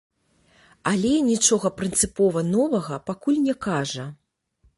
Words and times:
Але 0.91 1.11
нічога 1.31 1.67
прынцыпова 1.81 2.39
новага 2.55 2.95
пакуль 3.11 3.39
не 3.47 3.55
кажа. 3.69 4.09